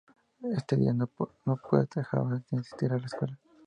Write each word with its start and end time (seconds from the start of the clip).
Ese 0.55 0.77
día 0.77 0.95
no 0.95 1.05
pueden 1.05 1.85
trabajar 1.85 2.41
ni 2.49 2.57
asistir 2.57 2.91
a 2.91 2.97
la 2.97 3.05
escuela. 3.05 3.37